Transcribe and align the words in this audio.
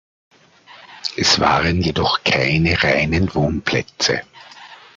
Es 1.15 1.39
waren 1.39 1.83
jedoch 1.83 2.23
keine 2.23 2.81
reinen 2.81 3.35
Wohnplätze. 3.35 4.23